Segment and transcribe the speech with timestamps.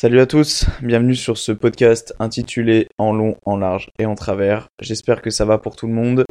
[0.00, 4.68] Salut à tous, bienvenue sur ce podcast intitulé En long, en large et en travers.
[4.80, 6.24] J'espère que ça va pour tout le monde.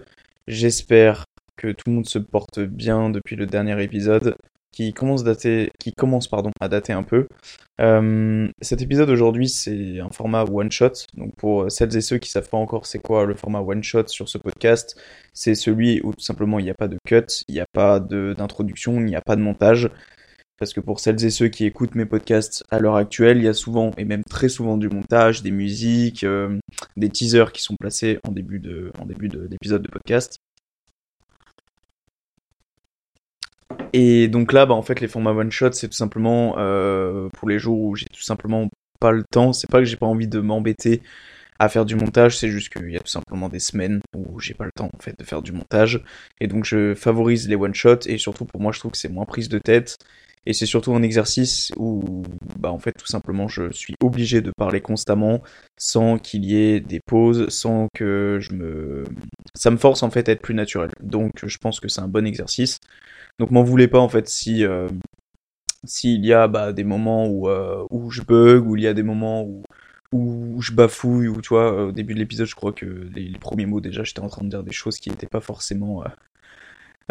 [0.47, 1.25] J'espère
[1.57, 4.37] que tout le monde se porte bien depuis le dernier épisode
[4.71, 6.29] qui commence, dater, qui commence
[6.61, 7.27] à dater un peu.
[7.81, 10.93] Euh, cet épisode aujourd'hui c'est un format one shot.
[11.15, 14.07] Donc pour celles et ceux qui savent pas encore c'est quoi le format one shot
[14.07, 14.97] sur ce podcast,
[15.33, 17.99] c'est celui où tout simplement il n'y a pas de cut, il n'y a pas
[17.99, 19.89] d'introduction, il n'y a pas de montage.
[20.57, 23.47] Parce que pour celles et ceux qui écoutent mes podcasts à l'heure actuelle, il y
[23.47, 26.57] a souvent, et même très souvent, du montage, des musiques, euh,
[26.95, 28.91] des teasers qui sont placés en début de,
[29.49, 30.37] d'épisode de, podcast.
[33.93, 37.47] Et donc là, bah, en fait, les formats one shot, c'est tout simplement euh, pour
[37.47, 38.67] les jours où j'ai tout simplement
[38.99, 39.53] pas le temps.
[39.53, 41.01] C'est pas que j'ai pas envie de m'embêter
[41.59, 44.53] à faire du montage, c'est juste qu'il y a tout simplement des semaines où j'ai
[44.53, 46.03] pas le temps en fait de faire du montage.
[46.39, 49.09] Et donc je favorise les one shots et surtout pour moi je trouve que c'est
[49.09, 49.97] moins prise de tête
[50.47, 52.23] et c'est surtout un exercice où,
[52.57, 55.43] bah, en fait, tout simplement, je suis obligé de parler constamment
[55.77, 59.03] sans qu'il y ait des pauses, sans que je me.
[59.55, 60.89] Ça me force en fait à être plus naturel.
[61.03, 62.79] Donc, je pense que c'est un bon exercice.
[63.39, 64.63] Donc, m'en voulez pas en fait si.
[64.63, 64.87] Euh,
[65.85, 68.93] s'il y a bah, des moments où, euh, où je bug, où il y a
[68.93, 69.63] des moments où,
[70.13, 73.65] où je bafouille, ou tu vois, au début de l'épisode, je crois que les, premiers
[73.65, 76.07] mots déjà, j'étais en train de dire des choses qui n'étaient pas forcément euh,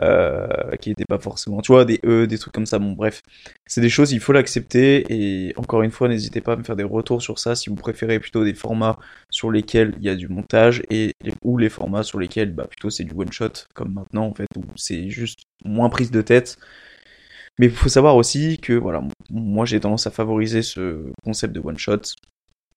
[0.03, 2.79] euh, qui n'étaient pas forcément, tu vois, des E, des trucs comme ça.
[2.79, 3.23] Bon, bref,
[3.67, 5.05] c'est des choses, il faut l'accepter.
[5.09, 7.77] Et encore une fois, n'hésitez pas à me faire des retours sur ça si vous
[7.77, 8.99] préférez plutôt des formats
[9.31, 12.91] sur lesquels il y a du montage et ou les formats sur lesquels, bah, plutôt
[12.91, 16.59] c'est du one shot comme maintenant en fait, où c'est juste moins prise de tête.
[17.59, 21.61] Mais il faut savoir aussi que voilà, moi j'ai tendance à favoriser ce concept de
[21.61, 22.01] one shot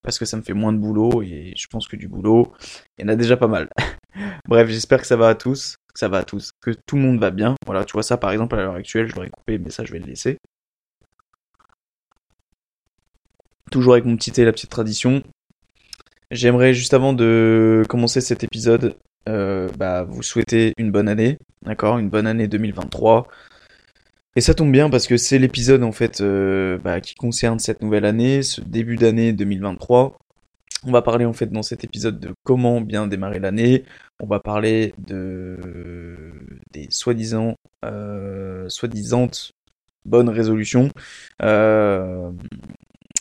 [0.03, 2.53] parce que ça me fait moins de boulot et je pense que du boulot,
[2.97, 3.69] il y en a déjà pas mal.
[4.47, 7.19] Bref, j'espère que ça va à tous ça va à tous, que tout le monde
[7.19, 7.55] va bien.
[7.65, 9.91] Voilà, tu vois ça par exemple à l'heure actuelle, je l'aurais coupé, mais ça je
[9.91, 10.37] vais le laisser.
[13.69, 15.21] Toujours avec mon petit thé, la petite tradition.
[16.31, 18.95] J'aimerais juste avant de commencer cet épisode,
[19.27, 23.27] euh, bah, vous souhaiter une bonne année, d'accord, une bonne année 2023.
[24.37, 27.81] Et ça tombe bien parce que c'est l'épisode en fait euh, bah, qui concerne cette
[27.81, 30.17] nouvelle année, ce début d'année 2023.
[30.85, 33.83] On va parler en fait dans cet épisode de comment bien démarrer l'année.
[34.19, 36.33] On va parler de
[36.71, 39.29] des soi-disant euh, soi-disant
[40.05, 40.89] bonnes résolutions
[41.41, 42.31] euh,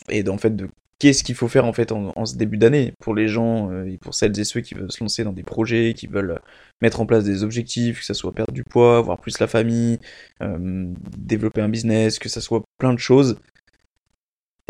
[0.09, 3.15] et en fait de qu'est-ce qu'il faut faire en fait en, ce début d'année pour
[3.15, 5.93] les gens euh, et pour celles et ceux qui veulent se lancer dans des projets,
[5.93, 6.39] qui veulent
[6.81, 9.99] mettre en place des objectifs, que ça soit perdre du poids, avoir plus la famille,
[11.17, 13.39] développer un business, que ça soit plein de choses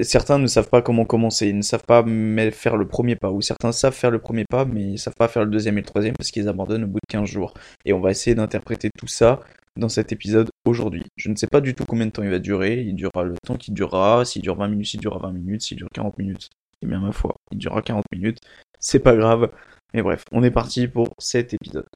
[0.03, 2.03] certains ne savent pas comment commencer, ils ne savent pas
[2.51, 5.15] faire le premier pas, ou certains savent faire le premier pas, mais ils ne savent
[5.17, 7.53] pas faire le deuxième et le troisième parce qu'ils abandonnent au bout de 15 jours.
[7.85, 9.39] Et on va essayer d'interpréter tout ça
[9.77, 11.03] dans cet épisode aujourd'hui.
[11.15, 13.35] Je ne sais pas du tout combien de temps il va durer, il durera le
[13.45, 16.49] temps qu'il durera, s'il dure 20 minutes, s'il durera 20 minutes, s'il dure 40 minutes,
[16.81, 18.39] et bien ma foi, il durera 40 minutes,
[18.79, 19.51] c'est pas grave.
[19.93, 21.87] Mais bref, on est parti pour cet épisode.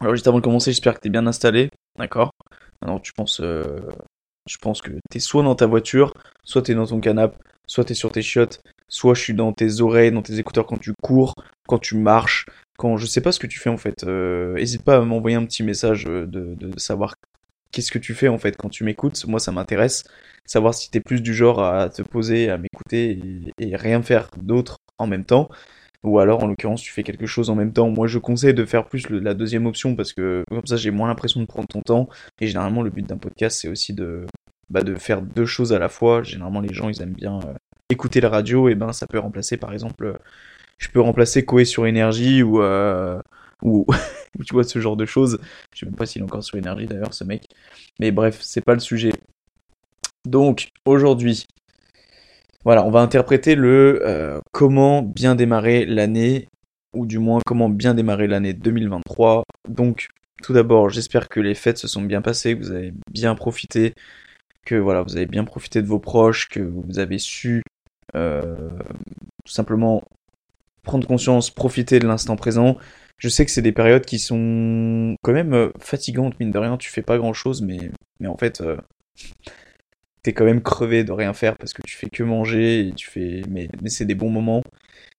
[0.00, 2.32] Alors juste avant de commencer, j'espère que tu es bien installé, d'accord?
[2.82, 3.80] Alors tu penses euh,
[4.48, 6.14] je pense que t'es soit dans ta voiture,
[6.44, 7.36] soit t'es dans ton canapé,
[7.66, 10.78] soit t'es sur tes chiottes, soit je suis dans tes oreilles, dans tes écouteurs quand
[10.78, 11.34] tu cours,
[11.66, 14.04] quand tu marches, quand je sais pas ce que tu fais en fait.
[14.04, 17.14] Euh, hésite pas à m'envoyer un petit message euh, de, savoir
[17.70, 19.24] qu'est-ce que tu fais en fait quand tu m'écoutes.
[19.26, 20.04] Moi ça m'intéresse.
[20.44, 23.20] Savoir si t'es plus du genre à te poser, à m'écouter
[23.58, 25.48] et rien faire d'autre en même temps
[26.04, 27.90] ou alors en l'occurrence tu fais quelque chose en même temps.
[27.90, 31.08] Moi je conseille de faire plus la deuxième option parce que comme ça j'ai moins
[31.08, 32.08] l'impression de prendre ton temps
[32.40, 34.26] et généralement le but d'un podcast c'est aussi de,
[34.70, 36.22] bah, de faire deux choses à la fois.
[36.22, 37.54] Généralement les gens ils aiment bien euh,
[37.90, 40.18] écouter la radio et ben ça peut remplacer par exemple
[40.78, 43.20] je peux remplacer Koé sur énergie ou euh,
[43.62, 43.86] ou,
[44.44, 45.38] tu vois ce genre de choses.
[45.72, 47.44] Je sais même pas s'il est encore sur énergie d'ailleurs ce mec.
[48.00, 49.12] Mais bref, c'est pas le sujet.
[50.24, 51.46] Donc aujourd'hui,
[52.64, 56.48] voilà, on va interpréter le euh, comment bien démarrer l'année,
[56.94, 59.44] ou du moins comment bien démarrer l'année 2023.
[59.68, 60.08] Donc,
[60.42, 63.94] tout d'abord, j'espère que les fêtes se sont bien passées, que vous avez bien profité,
[64.64, 67.62] que voilà, vous avez bien profité de vos proches, que vous avez su
[68.14, 68.70] euh,
[69.44, 70.04] tout simplement
[70.82, 72.76] prendre conscience, profiter de l'instant présent.
[73.18, 76.76] Je sais que c'est des périodes qui sont quand même euh, fatigantes, mine de rien,
[76.76, 78.62] tu fais pas grand chose, mais, mais en fait,
[80.22, 83.08] t'es quand même crevé de rien faire parce que tu fais que manger et tu
[83.10, 84.62] fais mais, c'est des bons moments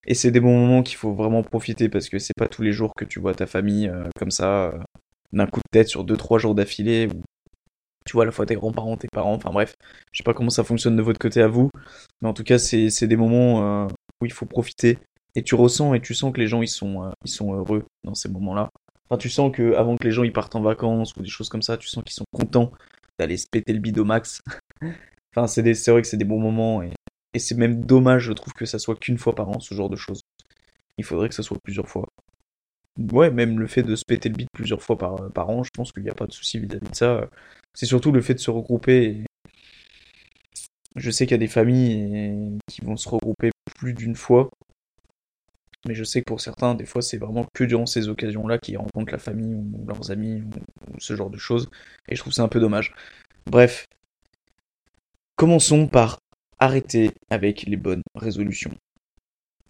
[0.06, 2.72] Et c'est des bons moments qu'il faut vraiment profiter parce que c'est pas tous les
[2.72, 4.80] jours que tu vois ta famille euh, comme ça, euh,
[5.34, 7.08] d'un coup de tête sur 2-3 jours d'affilée.
[7.08, 7.22] Ou
[8.06, 9.76] tu vois à la fois tes grands-parents, tes parents, enfin bref.
[10.12, 11.70] Je sais pas comment ça fonctionne de votre côté à vous.
[12.22, 13.88] Mais en tout cas, c'est des moments euh,
[14.22, 15.00] où il faut profiter.
[15.36, 18.14] Et tu ressens et tu sens que les gens ils sont, ils sont heureux dans
[18.14, 18.70] ces moments-là.
[19.10, 21.50] Enfin, tu sens que avant que les gens ils partent en vacances ou des choses
[21.50, 22.72] comme ça, tu sens qu'ils sont contents
[23.20, 24.42] d'aller se péter le bide max.
[25.36, 28.66] Enfin, c'est vrai que c'est des bons moments et c'est même dommage, je trouve, que
[28.66, 30.22] ça soit qu'une fois par an, ce genre de choses.
[30.98, 32.08] Il faudrait que ça soit plusieurs fois.
[33.12, 35.72] Ouais, même le fait de se péter le bit plusieurs fois par, par an, je
[35.74, 37.28] pense qu'il n'y a pas de souci vis-à-vis de ça.
[37.74, 39.24] C'est surtout le fait de se regrouper.
[40.96, 44.50] Je sais qu'il y a des familles qui vont se regrouper plus d'une fois.
[45.86, 48.78] Mais je sais que pour certains, des fois, c'est vraiment que durant ces occasions-là qu'ils
[48.78, 51.70] rencontrent la famille ou leurs amis ou ce genre de choses.
[52.08, 52.94] Et je trouve ça un peu dommage.
[53.48, 53.88] Bref.
[55.44, 56.20] Commençons par
[56.58, 58.72] arrêter avec les bonnes résolutions.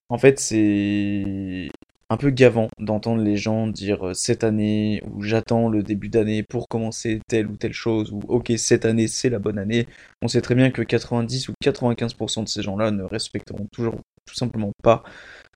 [0.08, 1.68] En fait, c'est
[2.12, 6.44] un peu gavant d'entendre les gens dire euh, cette année ou j'attends le début d'année
[6.44, 9.88] pour commencer telle ou telle chose ou ok cette année c'est la bonne année.
[10.22, 13.96] On sait très bien que 90 ou 95% de ces gens-là ne respecteront toujours
[14.28, 15.02] tout simplement pas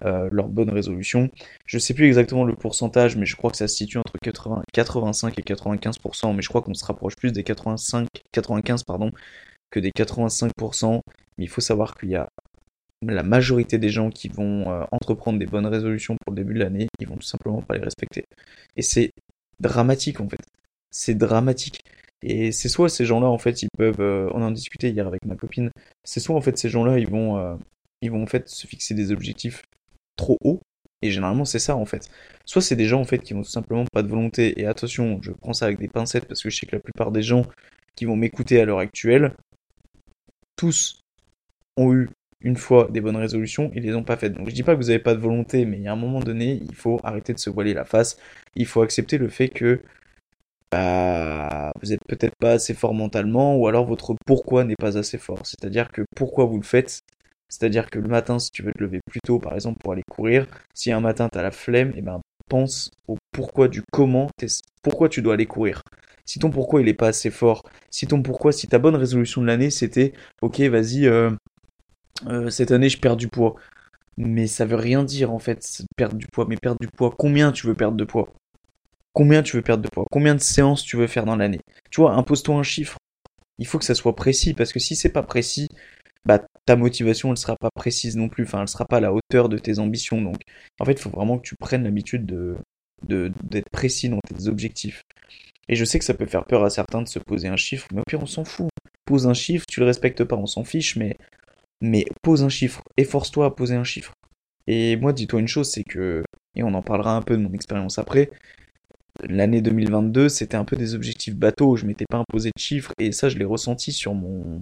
[0.03, 1.29] euh, leurs bonnes résolutions.
[1.67, 4.63] Je sais plus exactement le pourcentage, mais je crois que ça se situe entre 80,
[4.73, 9.11] 85 et 95%, mais je crois qu'on se rapproche plus des 85, 95 pardon,
[9.69, 11.01] que des 85%,
[11.37, 12.29] mais il faut savoir qu'il y a
[13.05, 16.59] la majorité des gens qui vont euh, entreprendre des bonnes résolutions pour le début de
[16.59, 18.25] l'année, ils vont tout simplement pas les respecter.
[18.75, 19.11] Et c'est
[19.59, 20.41] dramatique en fait.
[20.91, 21.81] C'est dramatique.
[22.23, 25.23] Et c'est soit ces gens-là en fait ils peuvent, euh, on en discutait hier avec
[25.25, 25.69] ma copine,
[26.03, 27.55] c'est soit en fait ces gens-là ils vont, euh,
[28.01, 29.61] ils vont en fait se fixer des objectifs
[30.15, 30.61] trop hauts.
[31.03, 32.09] Et généralement c'est ça en fait.
[32.45, 34.59] Soit c'est des gens en fait qui n'ont tout simplement pas de volonté.
[34.59, 37.11] Et attention, je prends ça avec des pincettes parce que je sais que la plupart
[37.11, 37.43] des gens
[37.95, 39.33] qui vont m'écouter à l'heure actuelle
[40.57, 41.01] tous
[41.77, 42.09] ont eu
[42.41, 44.33] une fois des bonnes résolutions, ils les ont pas faites.
[44.33, 45.95] Donc je dis pas que vous n'avez pas de volonté, mais il y a un
[45.95, 48.17] moment donné, il faut arrêter de se voiler la face.
[48.55, 49.81] Il faut accepter le fait que
[50.71, 55.17] bah, vous êtes peut-être pas assez fort mentalement, ou alors votre pourquoi n'est pas assez
[55.17, 55.45] fort.
[55.45, 57.01] C'est-à-dire que pourquoi vous le faites,
[57.49, 60.03] c'est-à-dire que le matin, si tu veux te lever plus tôt, par exemple, pour aller
[60.09, 63.83] courir, si un matin tu as la flemme, et eh ben pense au pourquoi du
[63.91, 64.31] comment,
[64.81, 65.83] pourquoi tu dois aller courir.
[66.25, 67.61] Si ton pourquoi il est pas assez fort,
[67.91, 71.29] si ton pourquoi, si ta bonne résolution de l'année c'était ok vas-y euh,
[72.25, 73.53] euh, cette année je perds du poids,
[74.17, 77.51] mais ça veut rien dire en fait perdre du poids, mais perdre du poids, combien
[77.51, 78.33] tu veux perdre de poids?
[79.13, 80.05] Combien tu veux perdre de poids?
[80.11, 81.61] Combien de séances tu veux faire dans l'année?
[81.91, 82.97] Tu vois, impose-toi un chiffre.
[83.59, 85.69] Il faut que ça soit précis parce que si c'est pas précis,
[86.25, 89.13] bah ta motivation elle sera pas précise non plus, enfin elle sera pas à la
[89.13, 90.21] hauteur de tes ambitions.
[90.23, 90.41] Donc.
[90.79, 92.57] En fait, il faut vraiment que tu prennes l'habitude de
[93.03, 95.03] d'être précis dans tes objectifs.
[95.69, 97.87] Et je sais que ça peut faire peur à certains de se poser un chiffre,
[97.93, 98.69] mais au pire on s'en fout.
[99.05, 101.17] Pose un chiffre, tu le respectes pas, on s'en fiche, mais,
[101.81, 104.13] mais pose un chiffre, efforce-toi à poser un chiffre.
[104.67, 106.23] Et moi, dis-toi une chose, c'est que,
[106.55, 108.29] et on en parlera un peu de mon expérience après,
[109.23, 113.11] l'année 2022, c'était un peu des objectifs bateaux, je m'étais pas imposé de chiffres, et
[113.11, 114.61] ça, je l'ai ressenti sur mon,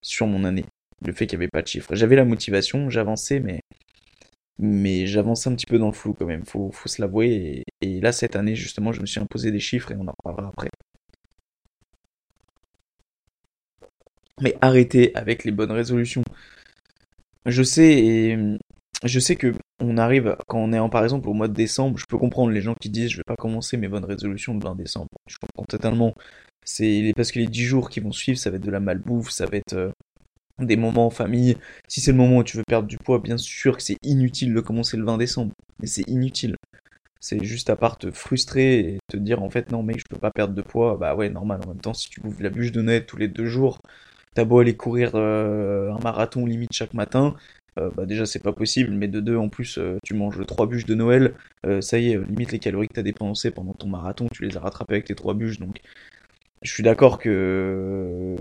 [0.00, 0.64] sur mon année.
[1.04, 1.94] Le fait qu'il n'y avait pas de chiffres.
[1.94, 3.60] J'avais la motivation, j'avançais, mais
[4.58, 7.64] mais j'avance un petit peu dans le flou quand même, faut, faut se l'avouer.
[7.80, 10.48] Et, là, cette année, justement, je me suis imposé des chiffres et on en parlera
[10.48, 10.70] après.
[14.40, 16.22] Mais arrêtez avec les bonnes résolutions.
[17.46, 18.36] Je sais,
[19.04, 21.98] je sais que on arrive, quand on est en, par exemple, au mois de décembre,
[21.98, 24.60] je peux comprendre les gens qui disent je vais pas commencer mes bonnes résolutions le
[24.60, 25.08] 20 décembre.
[25.26, 26.14] Je comprends totalement.
[26.64, 29.30] C'est parce que les 10 jours qui vont suivre, ça va être de la malbouffe,
[29.30, 29.90] ça va être euh,
[30.58, 31.56] des moments en famille.
[31.88, 34.54] Si c'est le moment où tu veux perdre du poids, bien sûr que c'est inutile
[34.54, 35.52] de commencer le 20 décembre.
[35.80, 36.56] Mais c'est inutile.
[37.20, 40.18] C'est juste à part te frustrer et te dire en fait non mec je peux
[40.18, 40.96] pas perdre de poids.
[40.98, 43.28] Bah ouais normal en même temps si tu bouffes la bûche de Noël tous les
[43.28, 43.80] deux jours,
[44.34, 47.34] t'as beau aller courir euh, un marathon limite chaque matin,
[47.78, 50.66] euh, bah déjà c'est pas possible, mais de deux en plus euh, tu manges trois
[50.66, 51.34] bûches de Noël,
[51.80, 54.60] ça y est, limite les calories que t'as dépensées pendant ton marathon, tu les as
[54.60, 55.80] rattrapées avec tes trois bûches, donc
[56.62, 58.36] je suis d'accord que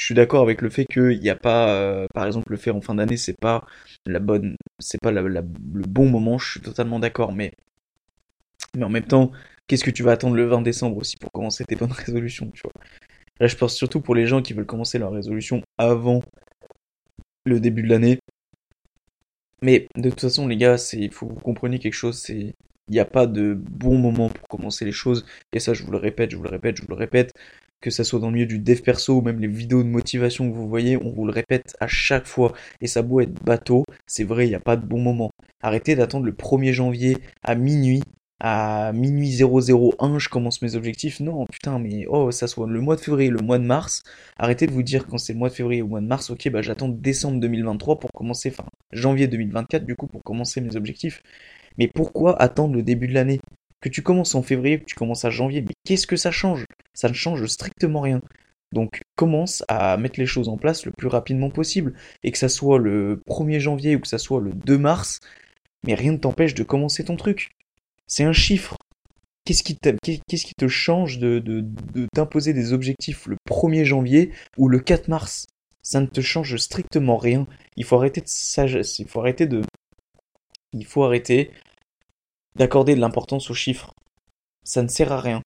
[0.00, 2.74] je suis d'accord avec le fait qu'il n'y a pas, euh, par exemple, le faire
[2.74, 3.66] en fin d'année, c'est pas
[4.06, 6.38] la bonne, c'est pas le bon moment.
[6.38, 7.52] Je suis totalement d'accord, mais
[8.74, 9.30] mais en même temps,
[9.66, 12.62] qu'est-ce que tu vas attendre le 20 décembre aussi pour commencer tes bonnes résolutions, tu
[12.64, 12.72] vois?
[13.40, 16.22] Là, je pense surtout pour les gens qui veulent commencer leur résolution avant
[17.44, 18.20] le début de l'année.
[19.60, 22.54] Mais de toute façon, les gars, il faut que vous compreniez quelque chose, c'est,
[22.88, 25.26] il n'y a pas de bon moment pour commencer les choses.
[25.52, 27.34] Et ça, je vous le répète, je vous le répète, je vous le répète
[27.80, 30.50] que ça soit dans le milieu du dev perso ou même les vidéos de motivation
[30.50, 32.52] que vous voyez, on vous le répète à chaque fois.
[32.80, 35.30] Et ça beau être bateau, c'est vrai, il n'y a pas de bon moment.
[35.62, 38.02] Arrêtez d'attendre le 1er janvier à minuit
[38.40, 41.20] à minuit 001, je commence mes objectifs.
[41.20, 44.02] Non, putain, mais oh, ça soit le mois de février, le mois de mars.
[44.38, 46.30] Arrêtez de vous dire quand c'est le mois de février ou le mois de mars,
[46.30, 50.74] ok, bah j'attends décembre 2023 pour commencer, enfin janvier 2024 du coup pour commencer mes
[50.76, 51.22] objectifs.
[51.78, 53.40] Mais pourquoi attendre le début de l'année?
[53.80, 56.64] Que tu commences en février, que tu commences à janvier, mais qu'est-ce que ça change?
[56.92, 58.20] Ça ne change strictement rien.
[58.72, 61.94] Donc commence à mettre les choses en place le plus rapidement possible.
[62.22, 65.20] Et que ça soit le 1er janvier ou que ça soit le 2 mars,
[65.86, 67.50] mais rien ne t'empêche de commencer ton truc.
[68.06, 68.76] C'est un chiffre.
[69.44, 75.08] Qu'est-ce qui, te change de, de, t'imposer des objectifs le 1er janvier ou le 4
[75.08, 75.46] mars?
[75.82, 77.46] Ça ne te change strictement rien.
[77.76, 79.62] Il faut arrêter de sagesse, il faut arrêter de...
[80.72, 81.50] Il faut arrêter
[82.56, 83.92] d'accorder de l'importance aux chiffres.
[84.64, 85.42] Ça ne sert à rien.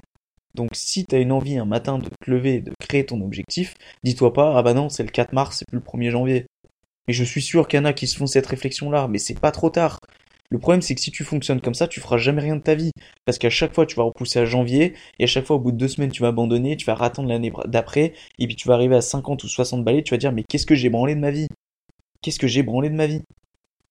[0.54, 3.20] Donc si tu as une envie un matin de te lever et de créer ton
[3.20, 6.46] objectif, dis-toi pas, ah bah non, c'est le 4 mars, c'est plus le 1er janvier.
[7.08, 9.38] Et je suis sûr qu'il y en a qui se font cette réflexion-là, mais c'est
[9.38, 9.98] pas trop tard.
[10.50, 12.74] Le problème, c'est que si tu fonctionnes comme ça, tu feras jamais rien de ta
[12.74, 12.92] vie.
[13.24, 15.72] Parce qu'à chaque fois, tu vas repousser à janvier, et à chaque fois, au bout
[15.72, 18.74] de deux semaines, tu vas abandonner, tu vas rattendre l'année d'après, et puis tu vas
[18.74, 21.20] arriver à 50 ou 60 balais, tu vas dire, mais qu'est-ce que j'ai branlé de
[21.20, 21.48] ma vie?
[22.22, 23.22] Qu'est-ce que j'ai branlé de ma vie?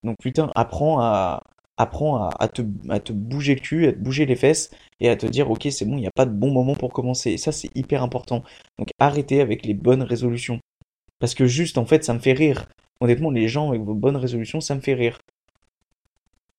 [0.03, 1.41] Donc putain, apprends à,
[1.83, 2.61] apprends à, te,
[3.11, 5.97] bouger le cul, à te bouger les fesses, et à te dire, ok, c'est bon,
[5.97, 7.31] il n'y a pas de bon moment pour commencer.
[7.31, 8.43] Et ça, c'est hyper important.
[8.79, 10.59] Donc arrêtez avec les bonnes résolutions.
[11.19, 12.67] Parce que juste, en fait, ça me fait rire.
[12.99, 15.19] Honnêtement, les gens avec vos bonnes résolutions, ça me fait rire.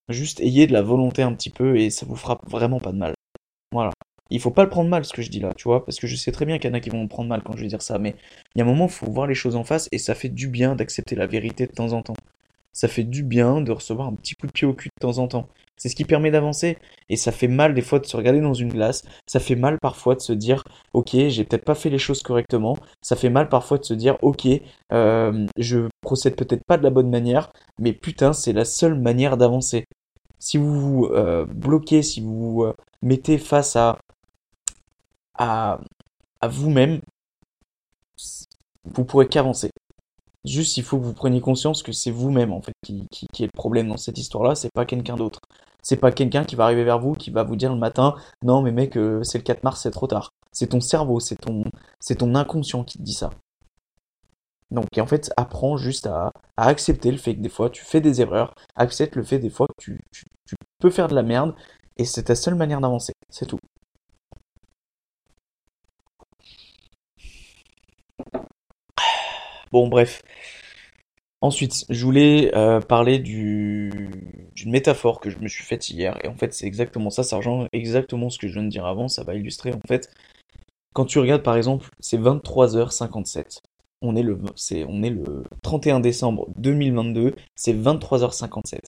[0.08, 2.98] Juste ayez de la volonté un petit peu et ça vous fera vraiment pas de
[2.98, 3.14] mal.
[3.72, 3.90] Voilà.
[4.30, 6.06] Il faut pas le prendre mal ce que je dis là, tu vois, parce que
[6.06, 7.62] je sais très bien qu'il y en a qui vont me prendre mal quand je
[7.62, 8.14] vais dire ça, mais
[8.54, 10.28] il y a un moment, il faut voir les choses en face et ça fait
[10.28, 12.14] du bien d'accepter la vérité de temps en temps.
[12.74, 15.18] Ça fait du bien de recevoir un petit coup de pied au cul de temps
[15.18, 15.48] en temps.
[15.76, 16.76] C'est ce qui permet d'avancer.
[17.08, 19.04] Et ça fait mal des fois de se regarder dans une glace.
[19.26, 20.62] Ça fait mal parfois de se dire,
[20.92, 22.76] ok, j'ai peut-être pas fait les choses correctement.
[23.00, 24.46] Ça fait mal parfois de se dire, ok,
[24.92, 29.36] euh, je procède peut-être pas de la bonne manière, mais putain, c'est la seule manière
[29.36, 29.84] d'avancer.
[30.38, 33.98] Si vous vous euh, bloquez, si vous vous euh, mettez face à,
[35.38, 35.80] à,
[36.46, 37.00] vous-même,
[38.84, 39.70] vous pourrez qu'avancer.
[40.44, 43.46] Juste, il faut que vous preniez conscience que c'est vous-même en fait qui, qui, est
[43.46, 44.54] le problème dans cette histoire-là.
[44.54, 45.40] C'est pas quelqu'un d'autre.
[45.82, 48.62] C'est pas quelqu'un qui va arriver vers vous, qui va vous dire le matin, non
[48.62, 50.30] mais mec, euh, c'est le 4 mars, c'est trop tard.
[50.52, 51.64] C'est ton cerveau, c'est ton,
[52.00, 53.30] c'est ton inconscient qui te dit ça.
[54.70, 58.00] Donc, en fait, apprends juste à, à, accepter le fait que des fois tu fais
[58.00, 61.54] des erreurs, accepte le fait des fois que tu, tu peux faire de la merde,
[61.96, 63.12] et c'est ta seule manière d'avancer.
[63.30, 63.58] C'est tout.
[69.74, 70.22] Bon, bref.
[71.40, 74.08] Ensuite, je voulais euh, parler du,
[74.54, 76.16] d'une métaphore que je me suis faite hier.
[76.24, 77.24] Et en fait, c'est exactement ça.
[77.24, 79.08] Ça rejoint exactement ce que je viens de dire avant.
[79.08, 80.14] Ça va illustrer, en fait.
[80.94, 83.62] Quand tu regardes, par exemple, c'est 23h57.
[84.00, 84.38] On est, le,
[84.86, 87.34] on est le 31 décembre 2022.
[87.56, 88.78] C'est 23h57.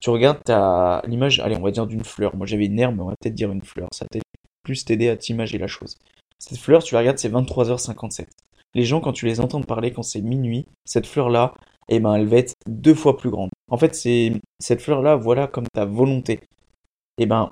[0.00, 2.36] Tu regardes ta, l'image, allez, on va dire d'une fleur.
[2.36, 3.88] Moi, j'avais une herbe, mais on va peut-être dire une fleur.
[3.92, 4.26] Ça va peut-être
[4.64, 5.96] plus t'aider à t'imager la chose.
[6.38, 8.26] Cette fleur, tu la regardes, c'est 23h57
[8.74, 11.54] les gens, quand tu les entends parler, quand c'est minuit, cette fleur-là,
[11.88, 13.50] eh ben, elle va être deux fois plus grande.
[13.70, 16.40] En fait, c'est cette fleur-là, voilà comme ta volonté.
[17.18, 17.50] Eh ben,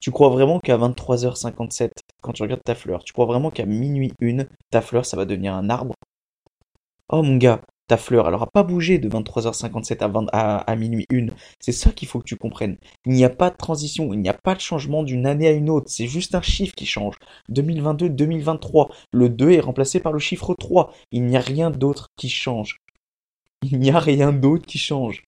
[0.00, 1.90] tu crois vraiment qu'à 23h57,
[2.22, 5.24] quand tu regardes ta fleur, tu crois vraiment qu'à minuit une, ta fleur, ça va
[5.24, 5.94] devenir un arbre?
[7.08, 11.34] Oh mon gars, ta fleur, elle n'aura pas bougé de 23h57 à, à, minuit une.
[11.60, 12.78] C'est ça qu'il faut que tu comprennes.
[13.06, 15.52] Il n'y a pas de transition, il n'y a pas de changement d'une année à
[15.52, 15.90] une autre.
[15.90, 17.16] C'est juste un chiffre qui change.
[17.50, 18.90] 2022-2023.
[19.12, 20.92] Le 2 est remplacé par le chiffre 3.
[21.10, 22.78] Il n'y a rien d'autre qui change.
[23.62, 25.24] Il n'y a rien d'autre qui change.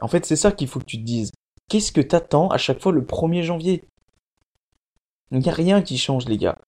[0.00, 1.32] En fait, c'est ça qu'il faut que tu te dises.
[1.68, 3.84] Qu'est-ce que t'attends à chaque fois le 1er janvier?
[5.30, 6.58] Il n'y a rien qui change, les gars.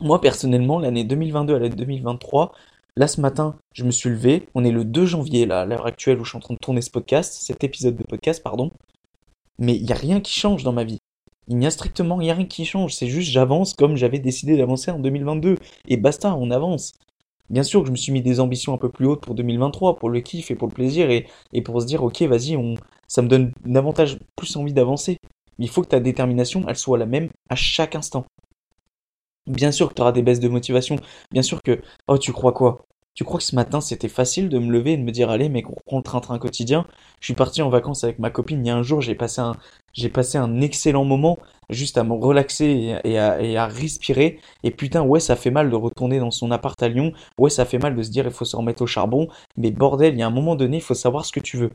[0.00, 2.52] Moi, personnellement, l'année 2022 à l'année 2023,
[2.96, 4.48] Là, ce matin, je me suis levé.
[4.54, 6.58] On est le 2 janvier, là, à l'heure actuelle où je suis en train de
[6.58, 8.70] tourner ce podcast, cet épisode de podcast, pardon.
[9.58, 10.98] Mais il n'y a rien qui change dans ma vie.
[11.48, 12.94] Il n'y a strictement rien qui change.
[12.94, 15.56] C'est juste j'avance comme j'avais décidé d'avancer en 2022.
[15.88, 16.92] Et basta, on avance.
[17.50, 19.96] Bien sûr que je me suis mis des ambitions un peu plus hautes pour 2023,
[19.96, 22.74] pour le kiff et pour le plaisir, et, pour se dire, ok, vas-y, on...
[23.06, 25.16] ça me donne davantage plus envie d'avancer.
[25.58, 28.26] Mais il faut que ta détermination, elle soit la même à chaque instant.
[29.48, 30.96] Bien sûr que tu auras des baisses de motivation.
[31.32, 32.84] Bien sûr que, oh, tu crois quoi?
[33.14, 35.48] Tu crois que ce matin c'était facile de me lever et de me dire, allez,
[35.48, 36.86] mec, on reprend le train-train quotidien
[37.20, 38.64] Je suis parti en vacances avec ma copine.
[38.64, 39.56] Il y a un jour, j'ai passé un,
[39.92, 41.38] j'ai passé un excellent moment
[41.70, 44.38] juste à me relaxer et à, et à, respirer.
[44.62, 47.12] Et putain, ouais, ça fait mal de retourner dans son appart à Lyon.
[47.38, 49.28] Ouais, ça fait mal de se dire, il faut se remettre au charbon.
[49.56, 51.70] Mais bordel, il y a un moment donné, il faut savoir ce que tu veux.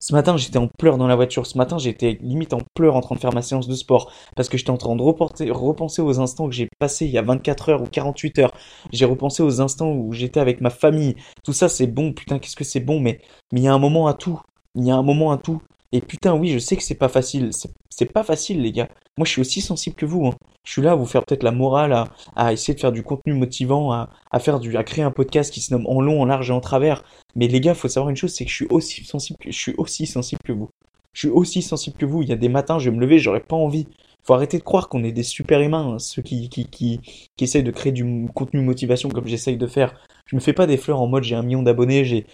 [0.00, 1.46] Ce matin, j'étais en pleurs dans la voiture.
[1.46, 4.12] Ce matin, j'étais limite en pleurs en train de faire ma séance de sport.
[4.36, 7.22] Parce que j'étais en train de repenser aux instants que j'ai passés il y a
[7.22, 8.52] 24 heures ou 48 heures.
[8.92, 11.16] J'ai repensé aux instants où j'étais avec ma famille.
[11.42, 12.12] Tout ça, c'est bon.
[12.12, 13.00] Putain, qu'est-ce que c'est bon.
[13.00, 13.20] Mais,
[13.52, 14.40] mais il y a un moment à tout.
[14.74, 15.62] Il y a un moment à tout.
[15.94, 17.50] Et putain, oui, je sais que c'est pas facile.
[17.88, 18.88] C'est pas facile, les gars.
[19.16, 20.26] Moi, je suis aussi sensible que vous.
[20.26, 20.34] Hein.
[20.64, 21.94] Je suis là à vous faire peut-être la morale,
[22.34, 25.54] à, essayer de faire du contenu motivant, à, à, faire du, à créer un podcast
[25.54, 27.04] qui se nomme En long, en large et en travers.
[27.36, 29.56] Mais les gars, faut savoir une chose, c'est que je suis aussi sensible que, je
[29.56, 30.68] suis aussi sensible que vous.
[31.12, 32.22] Je suis aussi sensible que vous.
[32.22, 33.86] Il y a des matins, je vais me lever, j'aurais pas envie.
[34.24, 36.98] Faut arrêter de croire qu'on est des super humains, hein, ceux qui, qui, qui,
[37.36, 39.94] qui essayent de créer du contenu motivation comme j'essaye de faire.
[40.26, 42.26] Je me fais pas des fleurs en mode j'ai un million d'abonnés, j'ai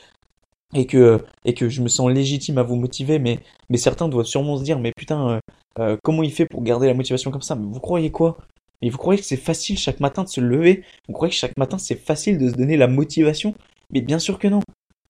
[0.75, 4.27] et que et que je me sens légitime à vous motiver mais mais certains doivent
[4.27, 5.41] sûrement se dire mais putain euh,
[5.79, 7.55] euh, comment il fait pour garder la motivation comme ça?
[7.55, 8.39] Mais vous croyez quoi?
[8.83, 10.85] Mais vous croyez que c'est facile chaque matin de se lever?
[11.09, 13.55] Vous croyez que chaque matin c'est facile de se donner la motivation?
[13.93, 14.61] Mais bien sûr que non.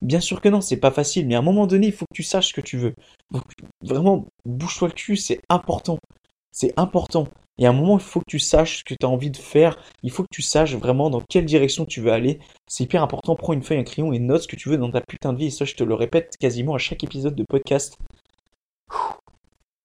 [0.02, 2.14] Bien sûr que non c'est pas facile mais à un moment donné il faut que
[2.14, 2.94] tu saches ce que tu veux.
[3.82, 5.98] Vraiment bouge-toi le cul c'est important
[6.52, 7.28] c'est important
[7.60, 9.36] et à un moment, il faut que tu saches ce que tu as envie de
[9.36, 9.76] faire.
[10.02, 12.40] Il faut que tu saches vraiment dans quelle direction tu veux aller.
[12.66, 13.36] C'est hyper important.
[13.36, 15.38] Prends une feuille, un crayon et note ce que tu veux dans ta putain de
[15.38, 15.46] vie.
[15.46, 17.98] Et ça, je te le répète quasiment à chaque épisode de podcast.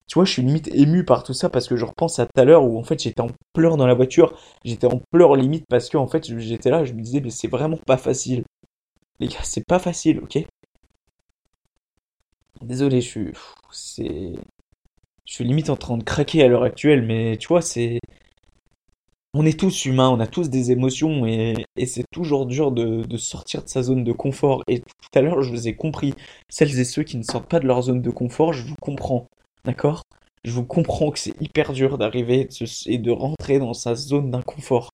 [0.08, 2.40] Tu vois, je suis limite ému par tout ça parce que je repense à tout
[2.40, 4.40] à l'heure où en fait j'étais en pleurs dans la voiture.
[4.64, 7.48] J'étais en pleurs limite parce que en fait j'étais là, je me disais, mais c'est
[7.50, 8.44] vraiment pas facile.
[9.20, 10.46] Les gars, c'est pas facile, ok?
[12.62, 13.32] Désolé, je suis.
[13.72, 14.34] C'est
[15.26, 18.00] je suis limite en train de craquer à l'heure actuelle, mais tu vois, c'est.
[19.34, 21.56] On est tous humains, on a tous des émotions et,
[21.86, 24.64] c'est toujours dur de, sortir de sa zone de confort.
[24.68, 26.14] Et tout à l'heure, je vous ai compris.
[26.50, 29.28] Celles et ceux qui ne sortent pas de leur zone de confort, je vous comprends.
[29.66, 30.04] D'accord?
[30.46, 32.48] Je vous comprends que c'est hyper dur d'arriver
[32.86, 34.92] et de rentrer dans sa zone d'inconfort.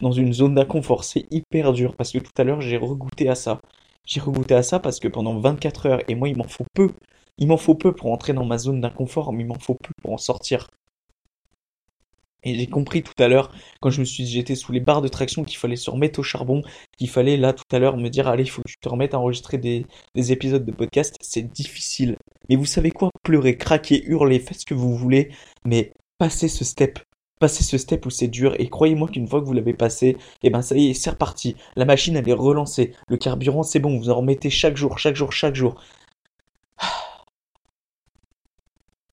[0.00, 3.34] Dans une zone d'inconfort, c'est hyper dur parce que tout à l'heure, j'ai regoûté à
[3.34, 3.60] ça.
[4.04, 6.90] J'ai regoûté à ça parce que pendant 24 heures, et moi, il m'en faut peu
[7.38, 9.92] il m'en faut peu pour entrer dans ma zone d'inconfort, mais il m'en faut peu
[10.02, 10.68] pour en sortir.
[12.44, 15.08] Et j'ai compris tout à l'heure, quand je me suis j'étais sous les barres de
[15.08, 16.62] traction, qu'il fallait se remettre au charbon,
[16.96, 19.14] qu'il fallait là tout à l'heure me dire allez, il faut que tu te remettes
[19.14, 21.16] à enregistrer des, des épisodes de podcast.
[21.20, 22.16] C'est difficile.
[22.48, 23.10] Mais vous savez quoi?
[23.24, 25.30] Pleurer, craquer, hurler, faites ce que vous voulez,
[25.64, 27.00] mais passez ce step.
[27.40, 30.50] Passez ce step où c'est dur et croyez-moi qu'une fois que vous l'avez passé, eh
[30.50, 31.54] ben ça y est, c'est reparti.
[31.76, 32.94] La machine elle est relancée.
[33.08, 35.80] Le carburant c'est bon, vous en remettez chaque jour, chaque jour, chaque jour.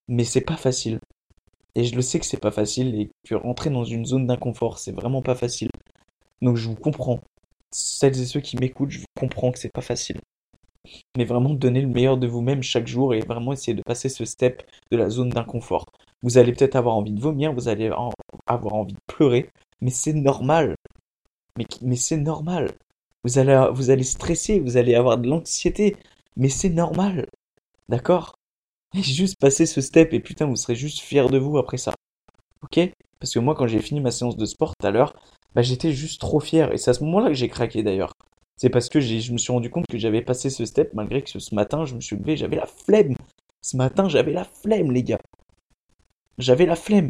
[0.08, 1.00] Mais c'est pas facile.
[1.76, 4.80] Et je le sais que c'est pas facile et que rentrer dans une zone d'inconfort,
[4.80, 5.70] c'est vraiment pas facile.
[6.42, 7.20] Donc je vous comprends.
[7.72, 10.20] Celles et ceux qui m'écoutent, je comprends que c'est pas facile.
[11.18, 14.24] Mais vraiment donner le meilleur de vous-même chaque jour et vraiment essayer de passer ce
[14.24, 15.86] step de la zone d'inconfort.
[16.22, 17.92] Vous allez peut-être avoir envie de vomir, vous allez
[18.48, 19.50] avoir envie de pleurer,
[19.82, 20.76] mais c'est normal.
[21.58, 22.72] Mais, mais c'est normal.
[23.24, 25.98] Vous allez, vous allez stresser, vous allez avoir de l'anxiété,
[26.38, 27.28] mais c'est normal.
[27.90, 28.36] D'accord?
[28.94, 31.94] Juste passer ce step et putain, vous serez juste fier de vous après ça.
[32.64, 32.80] Ok?
[33.20, 35.14] Parce que moi, quand j'ai fini ma séance de sport tout à l'heure,
[35.54, 36.72] bah, j'étais juste trop fier.
[36.74, 38.14] Et c'est à ce moment-là que j'ai craqué d'ailleurs.
[38.58, 41.40] C'est parce que je me suis rendu compte que j'avais passé ce step, malgré que
[41.40, 43.16] ce matin, je me suis levé, j'avais la flemme.
[43.62, 45.20] Ce matin, j'avais la flemme, les gars.
[46.38, 47.10] J'avais la flemme.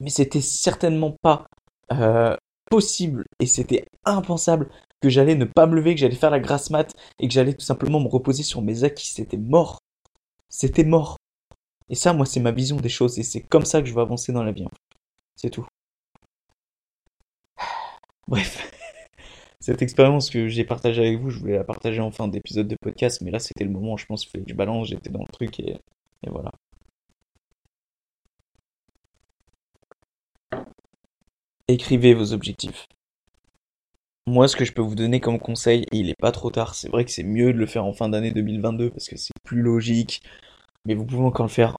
[0.00, 1.46] Mais c'était certainement pas
[1.92, 2.36] euh,
[2.70, 4.68] possible et c'était impensable
[5.00, 7.54] que j'allais ne pas me lever, que j'allais faire la grasse mat et que j'allais
[7.54, 9.08] tout simplement me reposer sur mes acquis.
[9.08, 9.78] C'était mort
[10.52, 11.16] c'était mort.
[11.88, 14.00] Et ça, moi, c'est ma vision des choses, et c'est comme ça que je veux
[14.00, 14.66] avancer dans la vie.
[15.34, 15.66] C'est tout.
[18.28, 18.70] Bref,
[19.60, 22.76] cette expérience que j'ai partagée avec vous, je voulais la partager en fin d'épisode de
[22.80, 25.32] podcast, mais là, c'était le moment, je pense, fallait que je balance, j'étais dans le
[25.32, 25.78] truc, et,
[26.22, 26.52] et voilà.
[31.68, 32.86] Écrivez vos objectifs.
[34.28, 36.76] Moi, ce que je peux vous donner comme conseil, et il est pas trop tard,
[36.76, 39.32] c'est vrai que c'est mieux de le faire en fin d'année 2022 parce que c'est
[39.42, 40.22] plus logique,
[40.86, 41.76] mais vous pouvez encore le faire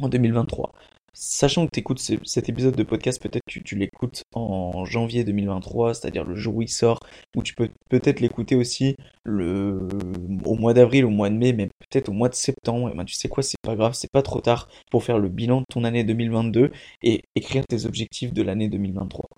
[0.00, 0.72] en 2023.
[1.14, 5.94] Sachant que tu écoutes cet épisode de podcast, peut-être tu, tu l'écoutes en janvier 2023,
[5.94, 6.98] c'est-à-dire le jour où il sort,
[7.36, 8.96] ou tu peux peut-être l'écouter aussi
[9.26, 12.90] au mois d'avril, au mois de mai, mais peut-être au mois de septembre.
[12.90, 15.28] Et ben, tu sais quoi, c'est pas grave, c'est pas trop tard pour faire le
[15.28, 16.72] bilan de ton année 2022
[17.02, 19.28] et écrire tes objectifs de l'année 2023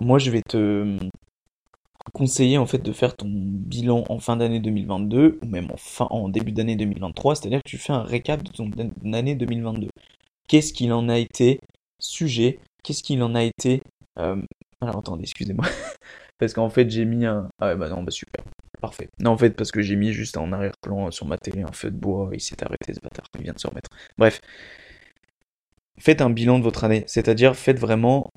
[0.00, 0.98] moi je vais te
[2.12, 6.06] conseiller en fait de faire ton bilan en fin d'année 2022 ou même en fin
[6.10, 8.70] en début d'année 2023, c'est-à-dire que tu fais un récap de ton
[9.12, 9.88] année 2022.
[10.48, 11.60] Qu'est-ce qu'il en a été
[11.98, 12.60] sujet?
[12.82, 13.82] Qu'est-ce qu'il en a été
[14.18, 14.40] euh...
[14.80, 15.66] Alors attendez, excusez-moi.
[16.38, 17.48] parce qu'en fait j'ai mis un...
[17.60, 18.44] Ah ouais bah non, bah super.
[18.80, 19.08] Parfait.
[19.20, 21.90] Non en fait parce que j'ai mis juste en arrière-plan sur ma télé un feu
[21.90, 23.90] de bois, il s'est arrêté ce bâtard, il vient de se remettre.
[24.16, 24.40] Bref.
[26.00, 28.30] Faites un bilan de votre année, c'est-à-dire faites vraiment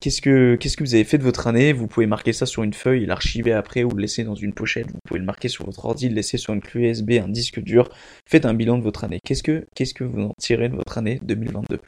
[0.00, 1.72] Qu'est-ce que, qu'est-ce que vous avez fait de votre année?
[1.72, 4.86] Vous pouvez marquer ça sur une feuille l'archiver après ou le laisser dans une pochette.
[4.90, 7.60] Vous pouvez le marquer sur votre ordi, le laisser sur une clé USB, un disque
[7.60, 7.88] dur.
[8.28, 9.20] Faites un bilan de votre année.
[9.24, 11.80] Qu'est-ce que, qu'est-ce que vous en tirez de votre année 2022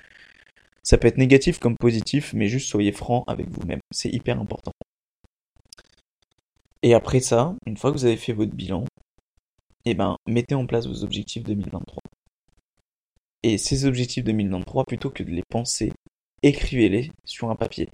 [0.83, 3.81] Ça peut être négatif comme positif, mais juste soyez franc avec vous-même.
[3.92, 4.73] C'est hyper important.
[6.83, 8.85] Et après ça, une fois que vous avez fait votre bilan,
[9.85, 12.03] eh ben, mettez en place vos objectifs 2023.
[13.44, 15.92] Et ces objectifs 2023, plutôt que de les penser,
[16.42, 17.88] écrivez-les sur un papier.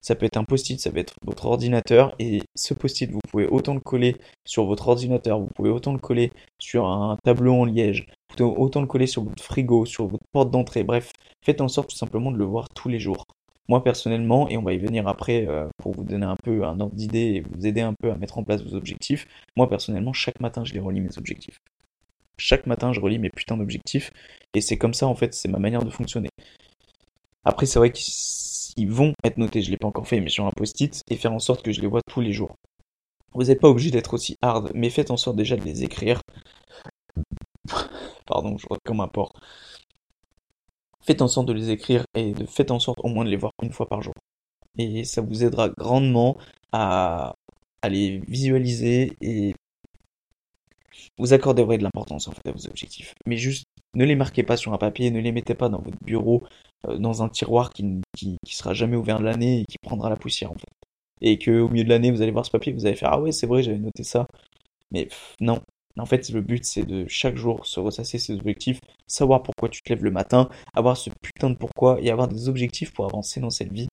[0.00, 3.46] Ça peut être un post-it, ça peut être votre ordinateur, et ce post-it, vous pouvez
[3.46, 7.64] autant le coller sur votre ordinateur, vous pouvez autant le coller sur un tableau en
[7.64, 8.06] liège,
[8.40, 11.12] autant le coller sur votre frigo, sur votre porte d'entrée, bref,
[11.44, 13.26] faites en sorte tout simplement de le voir tous les jours.
[13.68, 16.80] Moi personnellement, et on va y venir après euh, pour vous donner un peu un
[16.80, 20.12] ordre d'idée et vous aider un peu à mettre en place vos objectifs, moi personnellement,
[20.12, 21.58] chaque matin, je les relis mes objectifs.
[22.38, 24.10] Chaque matin, je relis mes putains d'objectifs,
[24.52, 26.30] et c'est comme ça, en fait, c'est ma manière de fonctionner.
[27.44, 30.52] Après, c'est vrai qu'ils vont être notés, je l'ai pas encore fait, mais sur un
[30.52, 32.56] post-it, et faire en sorte que je les vois tous les jours.
[33.34, 36.20] Vous n'êtes pas obligé d'être aussi hard, mais faites en sorte déjà de les écrire.
[38.26, 39.32] Pardon, je vois comme un porc.
[41.00, 43.36] Faites en sorte de les écrire et de, faites en sorte au moins de les
[43.36, 44.14] voir une fois par jour.
[44.78, 46.38] Et ça vous aidera grandement
[46.72, 47.34] à,
[47.82, 49.54] à les visualiser et
[51.18, 53.14] vous accorderez de l'importance en fait à vos objectifs.
[53.26, 55.98] Mais juste ne les marquez pas sur un papier, ne les mettez pas dans votre
[56.04, 56.44] bureau,
[56.88, 60.10] euh, dans un tiroir qui, qui, qui sera jamais ouvert de l'année et qui prendra
[60.10, 60.68] la poussière en fait.
[61.20, 63.20] Et que au milieu de l'année vous allez voir ce papier, vous allez faire ah
[63.20, 64.26] ouais c'est vrai j'avais noté ça.
[64.92, 65.08] Mais
[65.40, 65.60] non.
[65.98, 69.82] En fait le but c'est de chaque jour se ressasser ses objectifs, savoir pourquoi tu
[69.82, 73.40] te lèves le matin, avoir ce putain de pourquoi et avoir des objectifs pour avancer
[73.40, 73.88] dans cette vie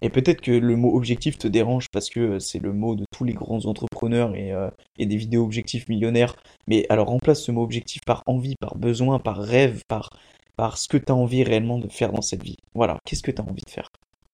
[0.00, 3.04] et peut-être que le mot objectif te dérange parce que euh, c'est le mot de
[3.10, 6.36] tous les grands entrepreneurs et, euh, et des vidéos objectifs millionnaires.
[6.66, 10.10] Mais alors remplace ce mot objectif par envie, par besoin, par rêve, par,
[10.56, 12.56] par ce que tu as envie réellement de faire dans cette vie.
[12.74, 13.88] Voilà, qu'est-ce que tu as envie de faire?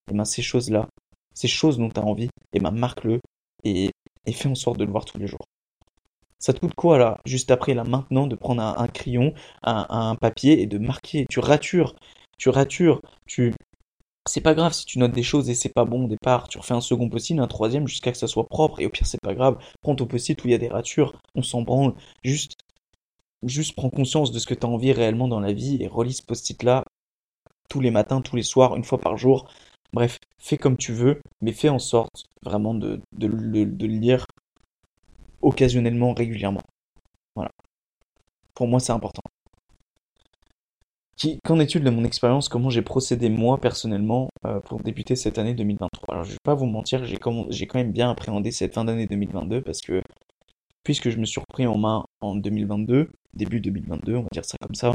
[0.07, 0.89] Et eh bien ces choses-là,
[1.35, 3.21] ces choses dont tu as envie, et eh ben marque-le
[3.65, 3.91] et,
[4.27, 5.47] et fais en sorte de le voir tous les jours.
[6.39, 10.15] Ça te coûte quoi là, juste après là maintenant, de prendre un, crayon, un, un,
[10.15, 11.25] papier et de marquer?
[11.31, 11.95] Tu ratures,
[12.37, 13.55] tu ratures, tu,
[14.27, 16.59] c'est pas grave si tu notes des choses et c'est pas bon au départ, tu
[16.59, 19.21] refais un second post-it, un troisième jusqu'à que ça soit propre, et au pire c'est
[19.21, 22.55] pas grave, prends ton post-it où il y a des ratures, on s'en branle, juste,
[23.43, 26.15] juste prends conscience de ce que tu as envie réellement dans la vie et relis
[26.15, 26.85] ce post-it là
[27.69, 29.51] tous les matins, tous les soirs, une fois par jour.
[29.93, 34.27] Bref, fais comme tu veux, mais fais en sorte vraiment de, de, de le lire
[35.43, 36.63] occasionnellement, régulièrement.
[37.35, 37.51] Voilà.
[38.55, 39.23] Pour moi, c'est important.
[41.45, 42.49] Qu'en est-il de mon expérience?
[42.49, 46.55] Comment j'ai procédé moi personnellement euh, pour débuter cette année 2023 Alors je vais pas
[46.55, 50.03] vous mentir, j'ai quand même bien appréhendé cette fin d'année 2022 parce que
[50.83, 54.57] puisque je me suis repris en main en 2022, début 2022, on va dire ça
[54.61, 54.95] comme ça,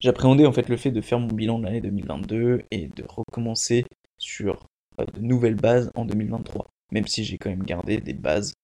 [0.00, 3.84] j'appréhendais en fait le fait de faire mon bilan de l'année 2022 et de recommencer
[4.18, 4.66] sur
[4.98, 6.66] euh, de nouvelles bases en 2023.
[6.90, 8.54] Même si j'ai quand même gardé des bases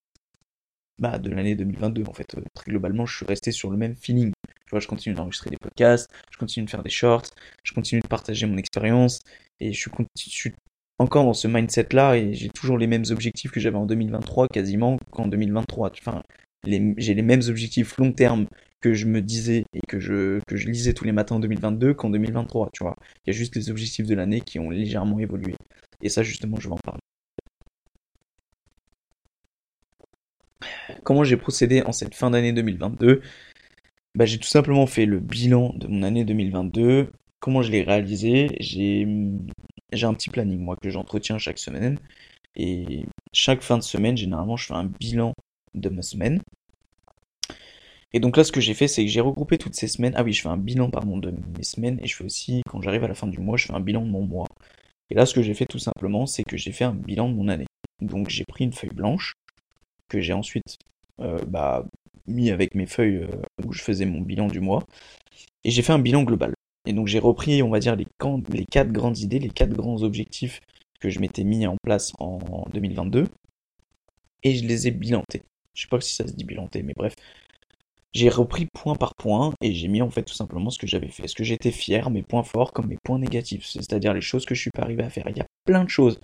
[0.99, 2.35] bah, de l'année 2022 en fait.
[2.37, 4.33] Euh, très globalement, je suis resté sur le même feeling.
[4.79, 7.27] Je continue d'enregistrer des podcasts, je continue de faire des shorts,
[7.65, 9.21] je continue de partager mon expérience
[9.59, 10.53] et je suis,
[10.99, 14.49] encore dans ce mindset là et j'ai toujours les mêmes objectifs que j'avais en 2023
[14.49, 15.93] quasiment qu'en 2023.
[15.99, 16.23] Enfin,
[16.65, 18.47] j'ai les mêmes objectifs long terme
[18.81, 21.95] que je me disais et que je, que je lisais tous les matins en 2022
[21.95, 22.97] qu'en 2023, tu vois.
[23.25, 25.55] Il y a juste les objectifs de l'année qui ont légèrement évolué.
[26.03, 27.01] Et ça, justement, je vais en parler.
[31.05, 33.23] Comment j'ai procédé en cette fin d'année 2022
[34.15, 37.13] bah, J'ai tout simplement fait le bilan de mon année 2022.
[37.41, 38.49] Comment je l'ai réalisé?
[38.61, 39.07] J'ai
[40.03, 41.99] un petit planning, moi, que j'entretiens chaque semaine.
[42.57, 45.35] Et chaque fin de semaine, généralement, je fais un bilan
[45.75, 46.41] de ma semaine.
[48.13, 50.13] Et donc là, ce que j'ai fait, c'est que j'ai regroupé toutes ces semaines.
[50.17, 51.99] Ah oui, je fais un bilan, pardon, de mes semaines.
[52.03, 54.05] Et je fais aussi, quand j'arrive à la fin du mois, je fais un bilan
[54.05, 54.49] de mon mois.
[55.11, 57.35] Et là, ce que j'ai fait tout simplement, c'est que j'ai fait un bilan de
[57.35, 57.67] mon année.
[58.01, 59.35] Donc j'ai pris une feuille blanche
[60.09, 60.79] que j'ai ensuite
[61.21, 61.87] euh, bah,
[62.31, 64.85] mis avec mes feuilles euh, où je faisais mon bilan du mois.
[65.65, 66.55] Et j'ai fait un bilan global.
[66.87, 68.07] Et donc j'ai repris, on va dire, les,
[68.71, 70.61] quatre grandes idées, les quatre grands objectifs
[71.01, 73.27] que je m'étais mis en place en 2022.
[74.43, 75.43] Et je les ai bilantés.
[75.75, 77.15] Je sais pas si ça se dit bilanté, mais bref.
[78.13, 81.09] J'ai repris point par point et j'ai mis en fait tout simplement ce que j'avais
[81.09, 81.29] fait.
[81.29, 83.67] Ce que j'étais fier, mes points forts comme mes points négatifs.
[83.67, 85.29] C'est-à-dire les choses que je suis pas arrivé à faire.
[85.29, 86.19] Il y a plein de choses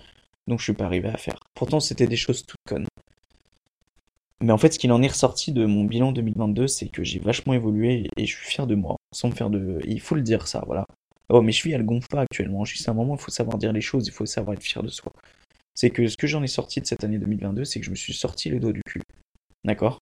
[0.47, 1.39] dont je suis pas arrivé à faire.
[1.53, 2.87] Pourtant c'était des choses toutes connes.
[4.41, 7.19] Mais en fait, ce qu'il en est ressorti de mon bilan 2022, c'est que j'ai
[7.19, 9.79] vachement évolué et je suis fier de moi, sans me faire de...
[9.85, 10.85] Il faut le dire ça, voilà.
[11.29, 12.63] Oh, mais je suis, elle gonfle pas actuellement.
[12.63, 14.83] Juste à un moment, il faut savoir dire les choses, il faut savoir être fier
[14.83, 15.11] de soi.
[15.73, 17.95] C'est que ce que j'en ai sorti de cette année 2022, c'est que je me
[17.95, 19.01] suis sorti les doigts du cul.
[19.65, 19.99] D'accord?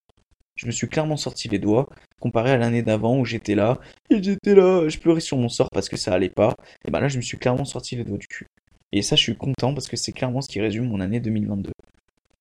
[0.54, 1.88] Je me suis clairement sorti les doigts,
[2.20, 5.68] comparé à l'année d'avant où j'étais là, et j'étais là, je pleurais sur mon sort
[5.70, 6.54] parce que ça allait pas.
[6.86, 8.46] Et ben là, je me suis clairement sorti les doigts du cul.
[8.92, 11.72] Et ça, je suis content parce que c'est clairement ce qui résume mon année 2022.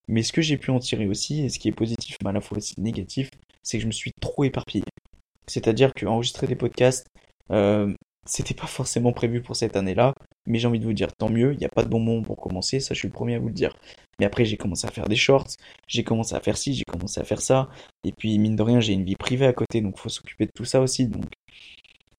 [0.08, 2.34] Mais ce que j'ai pu en tirer aussi, et ce qui est positif mais à
[2.34, 3.30] la fois aussi négatif,
[3.64, 4.84] c'est que je me suis trop éparpillé.
[5.48, 7.08] C'est-à-dire qu'enregistrer des podcasts,
[7.52, 7.94] euh,
[8.26, 10.14] c'était pas forcément prévu pour cette année-là,
[10.48, 12.24] mais j'ai envie de vous dire tant mieux, il n'y a pas de bon moment
[12.24, 13.76] pour commencer, ça je suis le premier à vous le dire.
[14.20, 15.50] Mais après j'ai commencé à faire des shorts,
[15.88, 17.70] j'ai commencé à faire ci, j'ai commencé à faire ça,
[18.04, 20.52] et puis mine de rien j'ai une vie privée à côté, donc faut s'occuper de
[20.56, 21.26] tout ça aussi, donc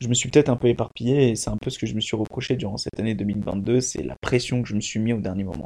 [0.01, 2.01] je me suis peut-être un peu éparpillé, et c'est un peu ce que je me
[2.01, 5.21] suis reproché durant cette année 2022, c'est la pression que je me suis mis au
[5.21, 5.66] dernier moment.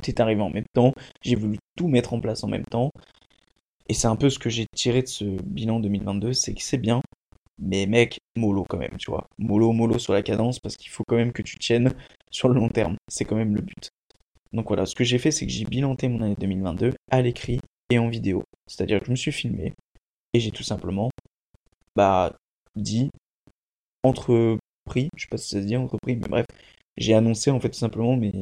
[0.00, 2.90] Tout est arrivé en même temps, j'ai voulu tout mettre en place en même temps,
[3.88, 6.78] et c'est un peu ce que j'ai tiré de ce bilan 2022, c'est que c'est
[6.78, 7.02] bien,
[7.58, 9.26] mais mec, mollo quand même, tu vois.
[9.38, 11.92] Mollo, mollo sur la cadence, parce qu'il faut quand même que tu tiennes
[12.30, 12.96] sur le long terme.
[13.08, 13.90] C'est quand même le but.
[14.52, 17.60] Donc voilà, ce que j'ai fait, c'est que j'ai bilanté mon année 2022 à l'écrit
[17.90, 18.42] et en vidéo.
[18.66, 19.74] C'est-à-dire que je me suis filmé
[20.32, 21.10] et j'ai tout simplement,
[21.94, 22.34] bah,
[22.74, 23.10] dit,
[24.02, 24.58] entrepris,
[25.16, 26.46] je sais pas si ça se dit entrepris, mais bref,
[26.96, 28.32] j'ai annoncé en fait tout simplement, mais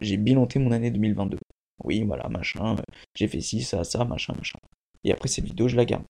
[0.00, 1.38] j'ai bilanté mon année 2022.
[1.84, 2.76] Oui, voilà, machin,
[3.14, 4.58] j'ai fait ci, ça, ça, machin, machin.
[5.04, 6.04] Et après cette vidéo, je la garde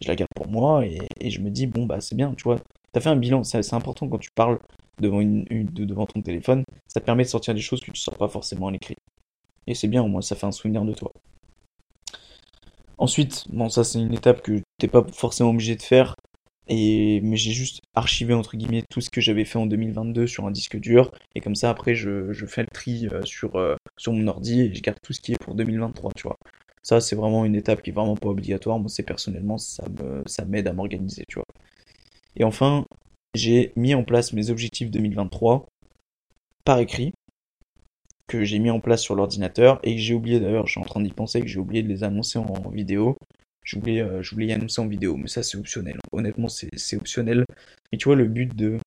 [0.00, 2.60] je la garde pour moi et, je me dis bon bah c'est bien, tu vois.
[2.92, 4.58] T'as fait un bilan, c'est important quand tu parles
[5.00, 8.16] devant, une, devant ton téléphone, ça te permet de sortir des choses que tu sors
[8.16, 8.96] pas forcément à l'écrit.
[9.66, 11.12] Et c'est bien, au moins ça fait un souvenir de toi.
[12.98, 16.14] Ensuite, bon ça c'est une étape que t'es pas forcément obligé de faire,
[16.70, 20.46] et mais j'ai juste archivé entre guillemets tout ce que j'avais fait en 2022 sur
[20.46, 24.12] un disque dur, et comme ça après je, fais le tri euh, sur, euh, sur
[24.12, 26.38] mon ordi et je garde tout ce qui est pour 2023, tu vois.
[26.82, 28.78] Ça, c'est vraiment une étape qui est vraiment pas obligatoire.
[28.78, 31.44] Moi, c'est personnellement, ça me, ça m'aide à m'organiser, tu vois.
[32.36, 32.86] Et enfin,
[33.34, 35.66] j'ai mis en place mes objectifs 2023
[36.64, 37.12] par écrit,
[38.28, 40.84] que j'ai mis en place sur l'ordinateur et que j'ai oublié d'ailleurs, je suis en
[40.84, 43.16] train d'y penser, que j'ai oublié de les annoncer en vidéo.
[43.62, 45.98] Je voulais, euh, je voulais y annoncer en vidéo, mais ça c'est optionnel.
[46.12, 47.44] Honnêtement, c'est optionnel.
[47.92, 48.78] Mais tu vois, le but de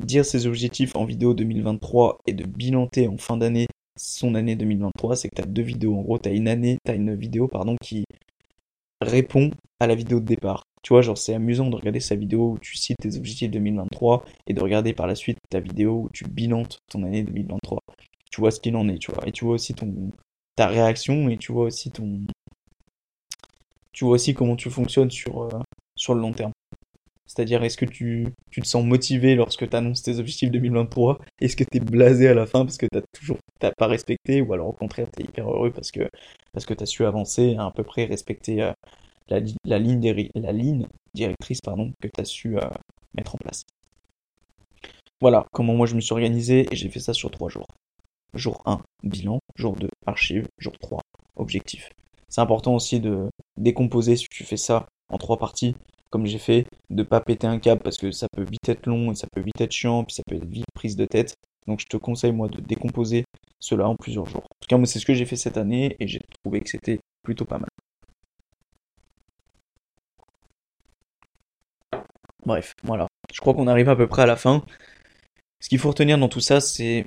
[0.00, 5.16] dire ses objectifs en vidéo 2023 et de bilanter en fin d'année son année 2023,
[5.16, 5.96] c'est que tu as deux vidéos.
[5.96, 8.04] En gros, tu as une année, tu une vidéo pardon, qui
[9.00, 10.62] répond à la vidéo de départ.
[10.82, 14.24] Tu vois, genre c'est amusant de regarder sa vidéo où tu cites tes objectifs 2023
[14.46, 17.80] et de regarder par la suite ta vidéo où tu bilantes ton année 2023.
[18.30, 19.26] Tu vois ce qu'il en est, tu vois.
[19.26, 19.92] Et tu vois aussi ton
[20.56, 22.20] ta réaction et tu vois aussi ton
[23.98, 25.60] tu vois aussi comment tu fonctionnes sur euh,
[25.96, 26.52] sur le long terme.
[27.26, 31.56] C'est-à-dire, est-ce que tu, tu, te sens motivé lorsque tu annonces tes objectifs 2023 Est-ce
[31.56, 34.40] que tu es blasé à la fin parce que tu toujours t'as pas respecté?
[34.40, 36.08] Ou alors au contraire, tu es hyper heureux parce que,
[36.52, 38.72] parce que tu as su avancer, à, peu près respecter euh,
[39.30, 42.60] la, la, ligne la ligne directrice pardon, que tu as su euh,
[43.16, 43.64] mettre en place.
[45.20, 47.66] Voilà comment moi je me suis organisé et j'ai fait ça sur trois jours.
[48.32, 49.40] Jour 1, bilan.
[49.56, 50.46] Jour 2, archive.
[50.60, 51.00] Jour 3,
[51.34, 51.90] objectif.
[52.28, 55.74] C'est important aussi de décomposer si tu fais ça en trois parties
[56.10, 59.14] comme j'ai fait, de pas péter un câble parce que ça peut vite être long
[59.14, 61.34] ça peut vite être chiant, puis ça peut être vite prise de tête.
[61.66, 63.24] Donc je te conseille moi de décomposer
[63.60, 64.44] cela en plusieurs jours.
[64.44, 66.70] En tout cas, moi c'est ce que j'ai fait cette année et j'ai trouvé que
[66.70, 67.68] c'était plutôt pas mal.
[72.46, 73.06] Bref, voilà.
[73.32, 74.64] Je crois qu'on arrive à peu près à la fin.
[75.60, 77.04] Ce qu'il faut retenir dans tout ça, c'est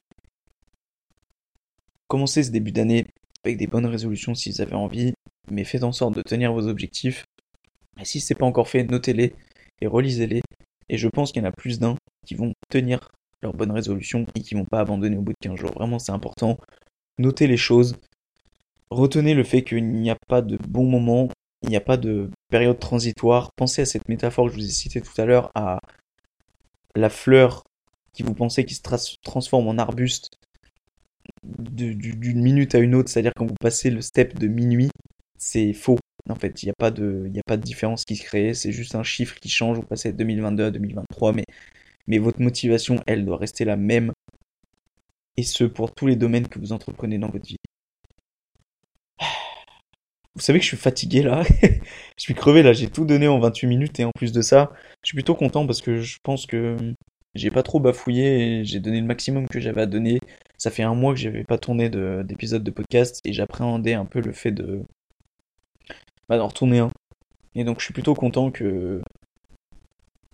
[2.07, 3.07] commencer ce début d'année
[3.43, 5.13] avec des bonnes résolutions si vous avez envie,
[5.49, 7.25] mais faites en sorte de tenir vos objectifs
[7.99, 9.33] et si c'est pas encore fait, notez-les
[9.81, 10.41] et relisez-les.
[10.89, 14.25] Et je pense qu'il y en a plus d'un qui vont tenir leur bonne résolution
[14.35, 15.71] et qui vont pas abandonner au bout de 15 jours.
[15.73, 16.57] Vraiment, c'est important.
[17.17, 17.95] Notez les choses.
[18.89, 21.29] Retenez le fait qu'il n'y a pas de bon moment,
[21.63, 23.51] il n'y a pas de période transitoire.
[23.55, 25.79] Pensez à cette métaphore que je vous ai citée tout à l'heure, à
[26.95, 27.63] la fleur
[28.13, 28.81] qui vous pensez qui se
[29.23, 30.31] transforme en arbuste
[31.43, 34.89] d'une minute à une autre, c'est-à-dire quand vous passez le step de minuit,
[35.37, 35.97] c'est faux.
[36.29, 38.71] En fait, il n'y a, pas de, a pas de différence qui se crée, c'est
[38.71, 41.45] juste un chiffre qui change, vous passez de 2022 à 2023, mais,
[42.07, 44.11] mais votre motivation, elle, doit rester la même,
[45.37, 47.57] et ce, pour tous les domaines que vous entreprenez dans votre vie.
[50.35, 51.79] Vous savez que je suis fatigué là, je
[52.17, 54.71] suis crevé là, j'ai tout donné en 28 minutes, et en plus de ça,
[55.03, 56.77] je suis plutôt content parce que je pense que
[57.35, 60.19] j'ai pas trop bafouillé, j'ai donné le maximum que j'avais à donner.
[60.57, 64.05] Ça fait un mois que j'avais pas tourné d'épisode de, de podcast, et j'appréhendais un
[64.05, 64.83] peu le fait de
[66.29, 66.91] bah, d'en retourner un.
[67.55, 69.01] Et donc je suis plutôt content que,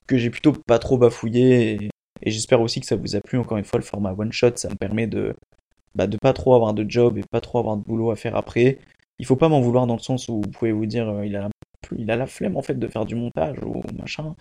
[0.07, 1.89] que j'ai plutôt pas trop bafouillé.
[2.21, 3.37] Et, j'espère aussi que ça vous a plu.
[3.39, 5.35] Encore une fois, le format one shot, ça me permet de,
[5.95, 8.35] bah, de pas trop avoir de job et pas trop avoir de boulot à faire
[8.35, 8.79] après.
[9.19, 11.35] Il faut pas m'en vouloir dans le sens où vous pouvez vous dire euh, il,
[11.35, 11.49] a la,
[11.97, 14.35] il a la flemme en fait de faire du montage ou machin.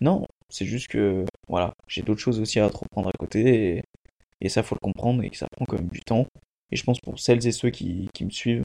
[0.00, 3.82] Non, c'est juste que voilà, j'ai d'autres choses aussi à entreprendre à côté
[4.40, 6.26] et, ça faut le comprendre et que ça prend quand même du temps.
[6.70, 8.62] Et je pense pour celles et ceux qui, qui me suivent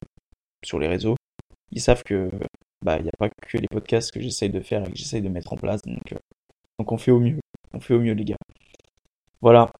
[0.64, 1.16] sur les réseaux,
[1.72, 2.30] ils savent que
[2.82, 5.22] bah il n'y a pas que les podcasts que j'essaye de faire et que j'essaye
[5.22, 5.82] de mettre en place.
[5.82, 6.18] Donc, euh,
[6.78, 7.40] donc on fait au mieux.
[7.72, 8.36] On fait au mieux les gars.
[9.40, 9.70] Voilà.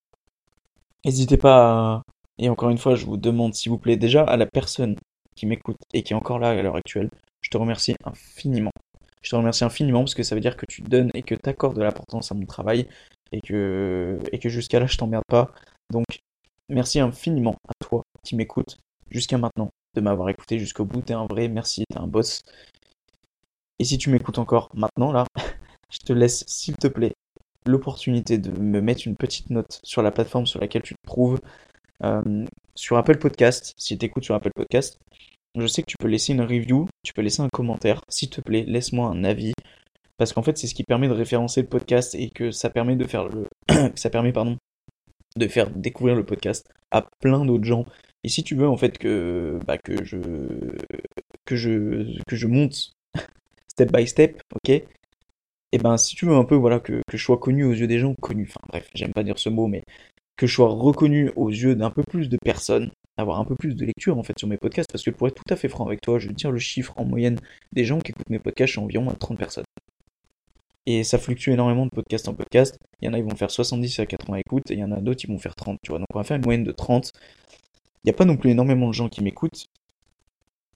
[1.04, 2.02] N'hésitez pas à...
[2.38, 4.96] Et encore une fois, je vous demande s'il vous plaît déjà à la personne
[5.36, 8.70] qui m'écoute et qui est encore là à l'heure actuelle, je te remercie infiniment.
[9.24, 11.48] Je te remercie infiniment parce que ça veut dire que tu donnes et que tu
[11.48, 12.86] accordes de l'importance à mon travail
[13.32, 15.52] et que, et que jusqu'à là je t'emmerde pas.
[15.90, 16.04] Donc
[16.68, 18.76] merci infiniment à toi qui m'écoutes
[19.10, 21.00] jusqu'à maintenant de m'avoir écouté jusqu'au bout.
[21.00, 22.42] T'es un vrai merci, t'es un boss.
[23.78, 25.24] Et si tu m'écoutes encore maintenant là,
[25.90, 27.14] je te laisse s'il te plaît
[27.66, 31.40] l'opportunité de me mettre une petite note sur la plateforme sur laquelle tu te trouves.
[32.02, 34.98] Euh, sur Apple Podcast, si tu écoutes sur Apple Podcast,
[35.56, 38.00] je sais que tu peux laisser une review, tu peux laisser un commentaire.
[38.08, 39.52] S'il te plaît, laisse-moi un avis.
[40.16, 42.96] Parce qu'en fait, c'est ce qui permet de référencer le podcast et que ça permet
[42.96, 43.46] de faire le.
[43.94, 44.32] ça permet,
[45.36, 47.84] de faire découvrir le podcast à plein d'autres gens.
[48.22, 50.18] Et si tu veux, en fait, que, bah, que je.
[51.44, 52.20] que je.
[52.26, 52.92] que je monte
[53.68, 54.70] step by step, ok?
[54.70, 57.72] Et eh ben, si tu veux un peu, voilà, que, que je sois connu aux
[57.72, 59.82] yeux des gens, connu, enfin bref, j'aime pas dire ce mot, mais
[60.36, 63.74] que je sois reconnu aux yeux d'un peu plus de personnes, avoir un peu plus
[63.74, 65.86] de lecture en fait sur mes podcasts, parce que pour être tout à fait franc
[65.86, 67.38] avec toi, je veux dire le chiffre en moyenne
[67.72, 69.64] des gens qui écoutent mes podcasts, c'est environ à 30 personnes.
[70.86, 72.78] Et ça fluctue énormément de podcast en podcast.
[73.00, 74.92] Il y en a, ils vont faire 70 à 80 écoutes, et il y en
[74.92, 75.98] a d'autres, ils vont faire 30, tu vois.
[75.98, 77.12] Donc on va faire une moyenne de 30.
[78.04, 79.66] Il n'y a pas non plus énormément de gens qui m'écoutent.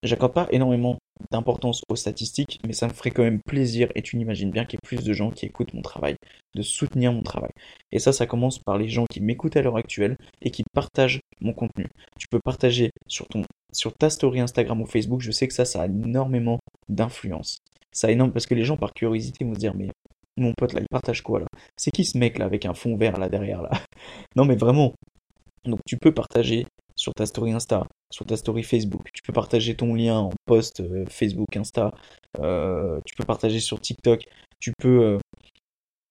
[0.02, 0.98] J'accorde pas énormément
[1.30, 4.78] d'importance aux statistiques, mais ça me ferait quand même plaisir, et tu n'imagines bien qu'il
[4.78, 6.16] y ait plus de gens qui écoutent mon travail,
[6.54, 7.50] de soutenir mon travail.
[7.92, 11.20] Et ça, ça commence par les gens qui m'écoutent à l'heure actuelle et qui partagent
[11.40, 11.86] mon contenu.
[12.18, 15.64] Tu peux partager sur ton sur ta story Instagram ou Facebook, je sais que ça,
[15.64, 17.58] ça a énormément d'influence.
[17.92, 19.88] Ça énorme parce que les gens par curiosité vont se dire mais
[20.36, 21.46] mon pote là, il partage quoi là?
[21.76, 23.70] C'est qui ce mec là avec un fond vert là derrière là?
[24.36, 24.94] Non mais vraiment.
[25.64, 26.66] Donc tu peux partager
[26.98, 29.08] sur ta story Insta, sur ta story Facebook.
[29.14, 31.94] Tu peux partager ton lien en post euh, Facebook, Insta.
[32.40, 34.26] Euh, tu peux partager sur TikTok.
[34.60, 35.18] Tu peux euh,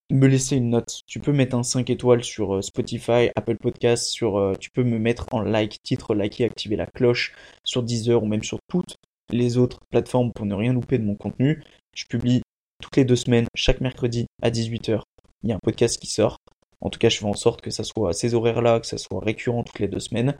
[0.09, 1.01] me laisser une note.
[1.05, 4.07] Tu peux mettre un 5 étoiles sur Spotify, Apple Podcasts.
[4.07, 8.25] Sur, tu peux me mettre en like, titre, liker, activer la cloche sur Deezer ou
[8.25, 8.95] même sur toutes
[9.29, 11.61] les autres plateformes pour ne rien louper de mon contenu.
[11.93, 12.41] Je publie
[12.81, 15.01] toutes les deux semaines, chaque mercredi à 18h.
[15.43, 16.37] Il y a un podcast qui sort.
[16.79, 18.97] En tout cas, je fais en sorte que ça soit à ces horaires-là, que ça
[18.97, 20.37] soit récurrent toutes les deux semaines.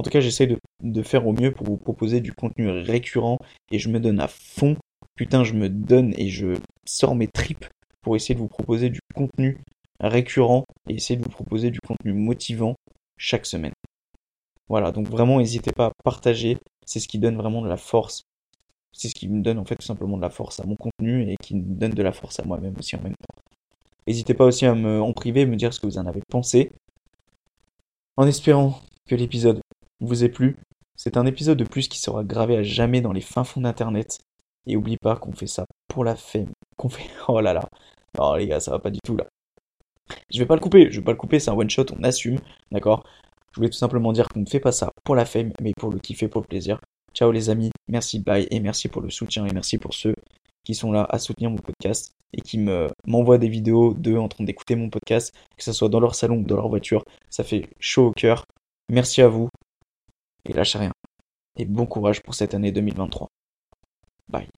[0.00, 0.46] En tout cas, j'essaie
[0.80, 3.36] de, faire au mieux pour vous proposer du contenu récurrent
[3.70, 4.78] et je me donne à fond.
[5.14, 7.66] Putain, je me donne et je sors mes tripes
[8.00, 9.58] pour essayer de vous proposer du contenu
[10.00, 12.76] récurrent et essayer de vous proposer du contenu motivant
[13.18, 13.74] chaque semaine.
[14.70, 18.22] Voilà, donc vraiment n'hésitez pas à partager, c'est ce qui donne vraiment de la force.
[18.94, 21.30] C'est ce qui me donne en fait tout simplement de la force à mon contenu
[21.30, 23.42] et qui me donne de la force à moi-même aussi en même temps.
[24.06, 26.72] N'hésitez pas aussi à me en privé me dire ce que vous en avez pensé.
[28.16, 29.60] En espérant que l'épisode
[30.00, 30.56] vous ait plu.
[30.96, 34.18] C'est un épisode de plus qui sera gravé à jamais dans les fins fonds d'internet.
[34.66, 36.50] Et oublie pas qu'on fait ça pour la femme.
[36.76, 37.08] Qu'on fait.
[37.28, 37.68] Oh là là.
[38.18, 39.26] Non les gars, ça va pas du tout là.
[40.30, 42.02] Je vais pas le couper, je vais pas le couper, c'est un one shot, on
[42.02, 42.38] assume,
[42.72, 43.04] d'accord?
[43.52, 45.90] Je voulais tout simplement dire qu'on ne fait pas ça pour la fame, mais pour
[45.90, 46.80] le kiffer, pour le plaisir.
[47.14, 50.14] Ciao les amis, merci, bye, et merci pour le soutien, et merci pour ceux
[50.64, 54.28] qui sont là à soutenir mon podcast et qui me m'envoient des vidéos d'eux en
[54.28, 57.02] train d'écouter mon podcast, que ce soit dans leur salon ou dans leur voiture.
[57.28, 58.44] Ça fait chaud au cœur.
[58.88, 59.48] Merci à vous
[60.44, 60.92] et lâchez rien.
[61.56, 63.28] Et bon courage pour cette année 2023.
[64.28, 64.48] Bye.